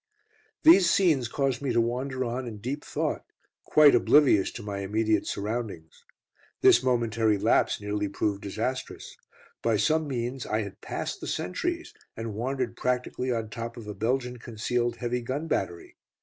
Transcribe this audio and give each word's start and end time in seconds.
These 0.63 0.89
scenes 0.89 1.27
caused 1.27 1.61
me 1.61 1.73
to 1.73 1.79
wander 1.79 2.25
on 2.25 2.47
in 2.47 2.57
deep 2.57 2.83
thought, 2.83 3.23
quite 3.63 3.93
oblivious 3.93 4.49
to 4.53 4.63
my 4.63 4.79
immediate 4.79 5.27
surroundings. 5.27 6.05
This 6.61 6.81
momentary 6.81 7.37
lapse 7.37 7.79
nearly 7.79 8.09
proved 8.09 8.41
disastrous. 8.41 9.15
By 9.61 9.77
some 9.77 10.07
means 10.07 10.47
I 10.47 10.61
had 10.63 10.81
passed 10.81 11.21
the 11.21 11.27
sentries, 11.27 11.93
and 12.17 12.33
wandered 12.33 12.75
practically 12.75 13.31
on 13.31 13.51
top 13.51 13.77
of 13.77 13.85
a 13.85 13.93
Belgian 13.93 14.37
concealed 14.39 14.95
heavy 14.95 15.21
gun 15.21 15.45
battery. 15.45 15.97